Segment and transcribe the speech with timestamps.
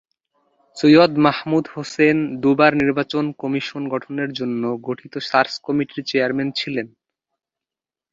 [0.77, 6.87] সৈয়দ মাহমুদ হোসেন দু’বার নির্বাচন কমিশন গঠনের জন্য গঠিত সার্চ কমিটির চেয়ারম্যান ছিলেন।